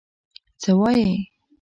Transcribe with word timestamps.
څه 0.61 0.71
وايي. 0.79 1.11